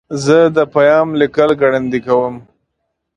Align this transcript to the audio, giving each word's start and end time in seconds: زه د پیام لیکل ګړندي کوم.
زه 0.23 0.37
د 0.55 0.57
پیام 0.73 1.07
لیکل 1.21 1.49
ګړندي 1.61 1.99
کوم. 2.07 2.35